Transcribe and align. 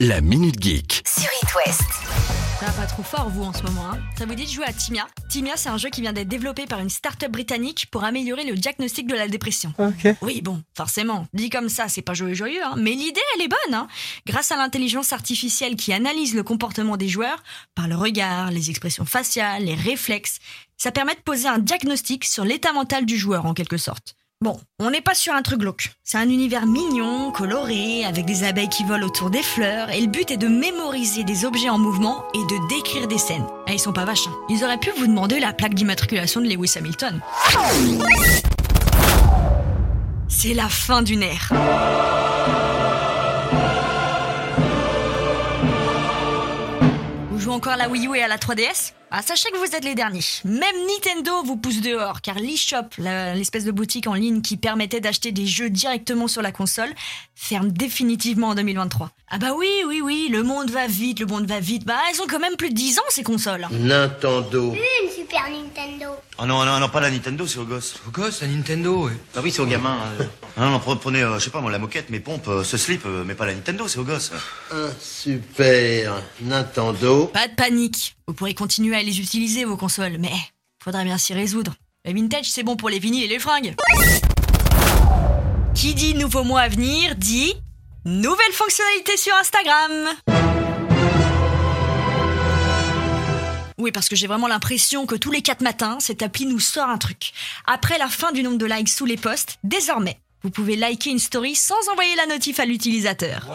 La 0.00 0.20
Minute 0.20 0.62
Geek. 0.62 1.02
sur 1.06 1.28
It 1.42 1.54
West. 1.54 1.82
Ça 2.60 2.66
va 2.66 2.72
pas 2.72 2.86
trop 2.86 3.02
fort, 3.02 3.28
vous, 3.28 3.42
en 3.42 3.52
ce 3.52 3.62
moment. 3.62 3.90
Hein 3.92 3.98
ça 4.18 4.26
vous 4.26 4.34
dit 4.34 4.44
de 4.44 4.50
jouer 4.50 4.64
à 4.66 4.72
Timia? 4.72 5.06
Timia, 5.28 5.56
c'est 5.56 5.68
un 5.68 5.76
jeu 5.76 5.88
qui 5.90 6.00
vient 6.00 6.12
d'être 6.12 6.28
développé 6.28 6.66
par 6.66 6.80
une 6.80 6.88
start-up 6.88 7.30
britannique 7.30 7.86
pour 7.90 8.04
améliorer 8.04 8.44
le 8.44 8.54
diagnostic 8.54 9.06
de 9.06 9.14
la 9.14 9.28
dépression. 9.28 9.72
Ok. 9.78 10.14
Oui, 10.22 10.40
bon, 10.42 10.62
forcément. 10.76 11.26
Dit 11.34 11.50
comme 11.50 11.68
ça, 11.68 11.88
c'est 11.88 12.02
pas 12.02 12.14
joyeux 12.14 12.34
joyeux, 12.34 12.64
hein. 12.64 12.74
mais 12.76 12.92
l'idée, 12.92 13.20
elle 13.34 13.42
est 13.42 13.48
bonne. 13.48 13.74
Hein 13.74 13.88
Grâce 14.26 14.52
à 14.52 14.56
l'intelligence 14.56 15.12
artificielle 15.12 15.76
qui 15.76 15.92
analyse 15.92 16.34
le 16.34 16.42
comportement 16.42 16.96
des 16.96 17.08
joueurs, 17.08 17.42
par 17.74 17.88
le 17.88 17.96
regard, 17.96 18.50
les 18.50 18.70
expressions 18.70 19.04
faciales, 19.04 19.64
les 19.64 19.74
réflexes, 19.74 20.38
ça 20.76 20.92
permet 20.92 21.14
de 21.14 21.20
poser 21.20 21.48
un 21.48 21.58
diagnostic 21.58 22.24
sur 22.24 22.44
l'état 22.44 22.72
mental 22.72 23.06
du 23.06 23.16
joueur, 23.16 23.46
en 23.46 23.54
quelque 23.54 23.76
sorte. 23.76 24.14
Bon, 24.42 24.60
on 24.78 24.90
n'est 24.90 25.00
pas 25.00 25.14
sur 25.14 25.32
un 25.32 25.40
truc 25.40 25.60
glauque. 25.60 25.92
C'est 26.04 26.18
un 26.18 26.28
univers 26.28 26.66
mignon, 26.66 27.30
coloré, 27.32 28.04
avec 28.04 28.26
des 28.26 28.44
abeilles 28.44 28.68
qui 28.68 28.84
volent 28.84 29.06
autour 29.06 29.30
des 29.30 29.42
fleurs, 29.42 29.88
et 29.90 29.98
le 30.02 30.08
but 30.08 30.30
est 30.30 30.36
de 30.36 30.46
mémoriser 30.46 31.24
des 31.24 31.46
objets 31.46 31.70
en 31.70 31.78
mouvement 31.78 32.22
et 32.34 32.38
de 32.44 32.68
décrire 32.68 33.08
des 33.08 33.16
scènes. 33.16 33.46
Ah, 33.66 33.72
ils 33.72 33.78
sont 33.80 33.94
pas 33.94 34.04
vaches. 34.04 34.26
hein. 34.28 34.36
Ils 34.50 34.62
auraient 34.62 34.76
pu 34.78 34.90
vous 34.98 35.06
demander 35.06 35.40
la 35.40 35.54
plaque 35.54 35.72
d'immatriculation 35.72 36.42
de 36.42 36.48
Lewis 36.48 36.74
Hamilton. 36.76 37.18
C'est 40.28 40.52
la 40.52 40.68
fin 40.68 41.00
d'une 41.00 41.22
ère. 41.22 41.50
Vous 47.30 47.38
jouez 47.40 47.52
encore 47.54 47.72
à 47.74 47.76
la 47.76 47.88
Wii 47.88 48.06
U 48.06 48.16
et 48.16 48.22
à 48.22 48.28
la 48.28 48.36
3DS 48.38 48.92
ah, 49.10 49.22
Sachez 49.22 49.50
que 49.50 49.56
vous 49.58 49.74
êtes 49.76 49.84
les 49.84 49.94
derniers. 49.94 50.20
Même 50.44 50.74
Nintendo 50.88 51.42
vous 51.44 51.56
pousse 51.56 51.80
dehors, 51.80 52.20
car 52.20 52.36
l'eShop, 52.36 52.88
l'espèce 52.98 53.64
de 53.64 53.70
boutique 53.70 54.06
en 54.06 54.14
ligne 54.14 54.42
qui 54.42 54.56
permettait 54.56 55.00
d'acheter 55.00 55.32
des 55.32 55.46
jeux 55.46 55.70
directement 55.70 56.28
sur 56.28 56.42
la 56.42 56.52
console, 56.52 56.92
ferme 57.34 57.68
définitivement 57.70 58.48
en 58.48 58.54
2023. 58.54 59.10
Ah 59.28 59.38
bah 59.38 59.52
oui, 59.56 59.68
oui, 59.86 60.00
oui, 60.02 60.28
le 60.30 60.42
monde 60.42 60.70
va 60.70 60.86
vite, 60.86 61.18
le 61.20 61.26
monde 61.26 61.46
va 61.46 61.58
vite. 61.60 61.84
Bah, 61.84 61.96
elles 62.10 62.20
ont 62.22 62.26
quand 62.28 62.38
même 62.38 62.56
plus 62.56 62.68
de 62.70 62.74
10 62.74 62.98
ans, 62.98 63.02
ces 63.08 63.22
consoles. 63.24 63.66
Nintendo. 63.72 64.72
Une 64.74 65.10
Super 65.10 65.42
Nintendo. 65.50 66.12
Oh 66.38 66.46
non, 66.46 66.64
non, 66.64 66.78
non, 66.78 66.88
pas 66.88 67.00
la 67.00 67.10
Nintendo, 67.10 67.46
c'est 67.46 67.58
aux 67.58 67.64
gosses. 67.64 67.96
Au 68.06 68.10
gosse, 68.10 68.42
la 68.42 68.48
Nintendo, 68.48 69.06
ouais. 69.06 69.12
Ah 69.36 69.40
oui, 69.42 69.50
c'est 69.50 69.60
aux 69.60 69.66
gamins. 69.66 69.98
Ah 70.56 70.60
non, 70.60 70.70
non, 70.70 70.78
pre- 70.78 70.98
prenez, 70.98 71.22
euh, 71.22 71.38
je 71.38 71.44
sais 71.44 71.50
pas 71.50 71.60
moi, 71.60 71.70
la 71.72 71.78
moquette, 71.78 72.10
mes 72.10 72.20
pompes, 72.20 72.46
euh, 72.48 72.62
ce 72.62 72.76
slip, 72.76 73.02
euh, 73.06 73.24
mais 73.26 73.34
pas 73.34 73.46
la 73.46 73.54
Nintendo, 73.54 73.88
c'est 73.88 73.98
aux 73.98 74.04
gosses. 74.04 74.32
Un 74.72 74.88
Super 75.00 76.22
Nintendo. 76.40 77.26
Pas 77.26 77.48
de 77.48 77.54
panique. 77.54 78.15
Vous 78.28 78.34
pourrez 78.34 78.54
continuer 78.54 78.96
à 78.96 79.04
les 79.04 79.20
utiliser, 79.20 79.64
vos 79.64 79.76
consoles, 79.76 80.18
mais 80.18 80.32
faudra 80.82 81.04
bien 81.04 81.16
s'y 81.16 81.32
résoudre. 81.32 81.74
Le 82.04 82.12
vintage, 82.12 82.50
c'est 82.50 82.64
bon 82.64 82.74
pour 82.74 82.90
les 82.90 82.98
vinyles 82.98 83.22
et 83.22 83.28
les 83.28 83.38
fringues. 83.38 83.76
Qui 85.76 85.94
dit 85.94 86.14
nouveau 86.14 86.42
mois 86.42 86.62
à 86.62 86.68
venir 86.68 87.14
dit 87.14 87.54
nouvelle 88.04 88.52
fonctionnalité 88.52 89.16
sur 89.16 89.32
Instagram. 89.36 90.08
Oui, 93.78 93.92
parce 93.92 94.08
que 94.08 94.16
j'ai 94.16 94.26
vraiment 94.26 94.48
l'impression 94.48 95.06
que 95.06 95.14
tous 95.14 95.30
les 95.30 95.42
4 95.42 95.60
matins, 95.60 95.98
cette 96.00 96.22
appli 96.22 96.46
nous 96.46 96.58
sort 96.58 96.88
un 96.88 96.98
truc. 96.98 97.32
Après 97.64 97.96
la 97.96 98.08
fin 98.08 98.32
du 98.32 98.42
nombre 98.42 98.58
de 98.58 98.66
likes 98.66 98.88
sous 98.88 99.04
les 99.06 99.16
posts, 99.16 99.58
désormais, 99.62 100.18
vous 100.42 100.50
pouvez 100.50 100.74
liker 100.74 101.10
une 101.10 101.20
story 101.20 101.54
sans 101.54 101.88
envoyer 101.92 102.16
la 102.16 102.26
notif 102.26 102.58
à 102.58 102.64
l'utilisateur. 102.64 103.46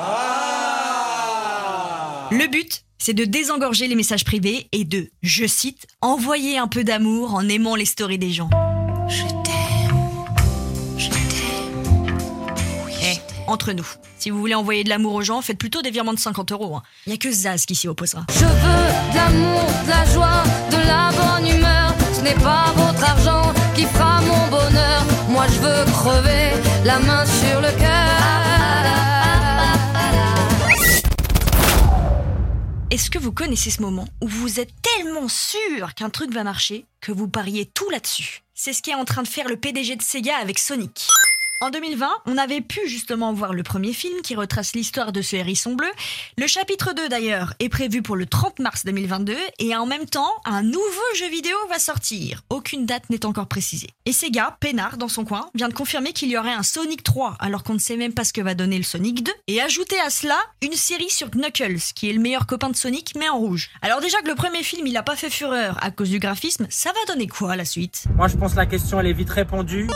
Le 2.32 2.48
but, 2.48 2.86
c'est 3.02 3.14
de 3.16 3.26
désengorger 3.26 3.88
les 3.88 3.96
messages 3.96 4.24
privés 4.24 4.68
et 4.72 4.84
de, 4.84 5.10
je 5.24 5.48
cite, 5.48 5.88
envoyer 6.02 6.60
un 6.60 6.68
peu 6.68 6.84
d'amour 6.84 7.34
en 7.34 7.50
aimant 7.50 7.76
les 7.76 7.86
stories 7.86 8.20
des 8.20 8.30
gens. 8.32 8.50
Je 9.10 9.24
t'aime. 9.24 9.98
Je 11.00 11.10
t'aime. 11.10 12.08
Eh, 13.04 13.18
entre 13.48 13.72
nous, 13.74 13.88
si 14.20 14.30
vous 14.30 14.38
voulez 14.38 14.54
envoyer 14.54 14.84
de 14.84 14.90
l'amour 14.90 15.16
aux 15.16 15.24
gens, 15.24 15.42
faites 15.42 15.58
plutôt 15.58 15.82
des 15.82 15.90
virements 15.90 16.14
de 16.14 16.20
50 16.20 16.52
euros. 16.52 16.76
hein. 16.76 16.84
Il 17.08 17.12
y 17.12 17.16
a 17.16 17.18
que 17.18 17.32
Zaz 17.32 17.66
qui 17.66 17.74
s'y 17.74 17.88
opposera. 17.88 18.24
Je 18.30 18.46
veux 18.46 19.12
de 19.12 19.16
l'amour, 19.16 19.66
de 19.86 19.90
la 19.90 20.06
joie, 20.06 20.44
de 20.70 20.88
la 20.88 21.10
bonne 21.12 21.48
humeur. 21.58 21.96
Ce 22.14 22.22
n'est 22.22 22.36
pas 22.36 22.72
votre 22.76 23.04
argent 23.04 23.52
qui 23.76 23.86
fera 23.86 24.22
mon 24.22 24.48
bonheur. 24.48 25.06
Moi 25.28 25.48
je 25.48 25.60
veux 25.60 25.86
crever 25.92 26.52
la 26.86 27.00
main 27.00 27.26
sur 27.26 27.62
le 27.62 27.72
cœur. 27.80 28.21
Est-ce 32.92 33.10
que 33.10 33.18
vous 33.18 33.32
connaissez 33.32 33.70
ce 33.70 33.82
moment 33.82 34.06
où 34.20 34.28
vous 34.28 34.60
êtes 34.60 34.74
tellement 34.82 35.30
sûr 35.30 35.96
qu'un 35.96 36.10
truc 36.10 36.34
va 36.34 36.44
marcher 36.44 36.84
que 37.00 37.14
vous 37.14 37.30
pariez 37.30 37.66
tout 37.66 37.90
là-dessus? 37.90 38.42
C'est 38.54 38.74
ce 38.74 38.82
qui 38.82 38.90
est 38.90 38.96
en 38.96 39.06
train 39.06 39.24
de 39.24 39.30
faire 39.30 39.48
le 39.48 39.56
PDG 39.56 39.96
de 39.96 40.02
Sega 40.02 40.36
avec 40.36 40.60
Sonic. 40.60 41.08
En 41.64 41.70
2020, 41.70 42.10
on 42.26 42.40
avait 42.40 42.62
pu 42.62 42.80
justement 42.88 43.34
voir 43.34 43.54
le 43.54 43.62
premier 43.62 43.94
film 43.94 44.24
qui 44.24 44.34
retrace 44.34 44.74
l'histoire 44.74 45.12
de 45.12 45.22
ce 45.22 45.36
hérisson 45.36 45.76
bleu. 45.76 45.92
Le 46.36 46.48
chapitre 46.48 46.96
2 46.96 47.08
d'ailleurs 47.08 47.54
est 47.60 47.70
prévu 47.70 48.02
pour 48.02 48.16
le 48.16 48.26
30 48.26 48.58
mars 48.58 48.84
2022 48.84 49.36
et 49.60 49.76
en 49.76 49.86
même 49.86 50.08
temps, 50.08 50.32
un 50.46 50.64
nouveau 50.64 50.82
jeu 51.14 51.30
vidéo 51.30 51.56
va 51.70 51.78
sortir. 51.78 52.42
Aucune 52.50 52.88
date 52.88 53.12
n'est 53.12 53.28
encore 53.28 53.46
précisée. 53.46 53.92
Et 54.08 54.12
Sega, 54.12 54.58
peinard 54.60 54.98
dans 54.98 55.08
son 55.08 55.24
coin, 55.24 55.52
vient 55.54 55.70
de 55.70 55.76
confirmer 55.76 56.14
qu'il 56.14 56.32
y 56.32 56.38
aurait 56.38 56.52
un 56.52 56.64
Sonic 56.64 57.04
3 57.04 57.36
alors 57.40 57.62
qu'on 57.62 57.76
ne 57.76 57.80
sait 57.80 57.96
même 57.96 58.16
pas 58.16 58.24
ce 58.24 58.34
que 58.34 58.42
va 58.42 58.56
donner 58.56 58.80
le 58.80 58.84
Sonic 58.84 59.24
2 59.24 59.32
et 59.46 59.62
ajouter 59.62 60.00
à 60.00 60.10
cela 60.10 60.40
une 60.64 60.74
série 60.74 61.12
sur 61.12 61.30
Knuckles 61.30 61.94
qui 61.94 62.10
est 62.10 62.14
le 62.14 62.22
meilleur 62.22 62.48
copain 62.48 62.72
de 62.72 62.76
Sonic 62.76 63.14
mais 63.20 63.30
en 63.30 63.38
rouge. 63.38 63.70
Alors 63.84 64.02
déjà 64.02 64.20
que 64.24 64.30
le 64.30 64.36
premier 64.36 64.64
film 64.64 64.88
il 64.88 64.98
a 64.98 65.04
pas 65.04 65.16
fait 65.16 65.30
fureur 65.30 65.78
à 65.84 65.92
cause 65.92 66.10
du 66.10 66.18
graphisme, 66.18 66.66
ça 66.72 66.90
va 66.90 67.14
donner 67.14 67.28
quoi 67.28 67.56
la 67.56 67.66
suite? 67.66 68.06
Moi, 68.16 68.28
je 68.30 68.36
pense 68.36 68.54
que 68.54 68.58
la 68.58 68.66
question, 68.66 69.00
elle 69.00 69.06
est 69.06 69.14
vite 69.14 69.30
répondue. 69.30 69.88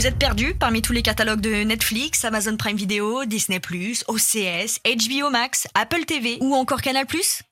Vous 0.00 0.06
êtes 0.06 0.18
perdu 0.18 0.54
parmi 0.54 0.80
tous 0.80 0.94
les 0.94 1.02
catalogues 1.02 1.42
de 1.42 1.62
Netflix, 1.62 2.24
Amazon 2.24 2.56
Prime 2.56 2.74
Video, 2.74 3.26
Disney+, 3.26 3.60
OCS, 4.08 4.80
HBO 4.82 5.28
Max, 5.28 5.68
Apple 5.74 6.06
TV 6.06 6.38
ou 6.40 6.54
encore 6.54 6.80
Canal+. 6.80 7.04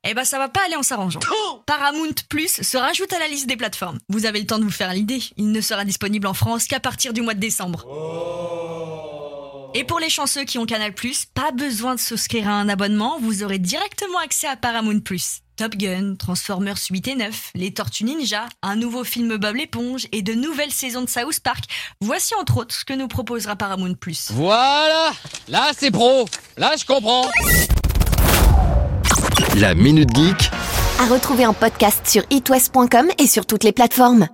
Eh 0.05 0.15
ben 0.15 0.25
ça 0.25 0.39
va 0.39 0.49
pas 0.49 0.65
aller 0.65 0.75
en 0.75 0.83
s'arrangeant. 0.83 1.21
Paramount 1.67 2.15
Plus 2.31 2.63
se 2.63 2.79
rajoute 2.79 3.13
à 3.13 3.19
la 3.19 3.29
liste 3.29 3.49
des 3.49 3.59
plateformes. 3.59 3.99
Vous 4.09 4.25
avez 4.25 4.41
le 4.41 4.47
temps 4.47 4.59
de 4.59 4.65
vous 4.65 4.71
faire 4.71 4.95
l'idée, 4.95 5.21
il 5.37 5.53
ne 5.53 5.61
sera 5.61 5.85
disponible 5.85 6.27
en 6.27 6.33
France 6.33 6.67
qu'à 6.67 6.81
partir 6.81 7.13
du 7.13 7.21
mois 7.21 7.35
de 7.35 7.41
décembre. 7.41 7.85
Et 9.75 9.85
pour 9.85 10.01
les 10.01 10.09
chanceux 10.09 10.45
qui 10.45 10.57
ont 10.57 10.65
Canal+, 10.65 10.95
pas 11.35 11.51
besoin 11.51 11.97
de 11.97 12.01
souscrire 12.01 12.49
à 12.49 12.53
un 12.53 12.71
abonnement, 12.71 13.19
vous 13.21 13.43
aurez 13.43 13.59
directement 13.59 14.21
accès 14.21 14.47
à 14.47 14.57
Paramount+. 14.57 15.03
Top 15.59 15.75
Gun, 15.75 16.15
Transformers 16.17 16.79
8 16.89 17.09
et 17.09 17.15
9, 17.17 17.51
Les 17.57 17.75
Tortues 17.75 18.05
Ninja, 18.05 18.47
un 18.63 18.77
nouveau 18.77 19.03
film 19.03 19.39
Bob 19.39 19.57
l'éponge 19.57 20.07
et 20.13 20.23
de 20.23 20.33
nouvelles 20.33 20.71
saisons 20.71 21.03
de 21.03 21.09
South 21.09 21.41
Park. 21.41 21.65
Voici 22.01 22.33
entre 22.37 22.59
autres 22.59 22.77
ce 22.77 22.85
que 22.85 22.93
nous 22.93 23.09
proposera 23.09 23.57
Paramount+. 23.57 23.97
Voilà 24.31 25.11
Là, 25.49 25.73
c'est 25.77 25.91
pro 25.91 26.27
Là, 26.59 26.75
je 26.79 26.85
comprends 26.85 27.29
La 29.57 29.75
Minute 29.75 30.15
Geek. 30.15 30.49
À 31.01 31.07
retrouver 31.07 31.45
en 31.45 31.55
podcast 31.55 32.07
sur 32.07 32.23
itwest.com 32.31 33.09
et 33.19 33.27
sur 33.27 33.45
toutes 33.45 33.65
les 33.65 33.73
plateformes. 33.73 34.29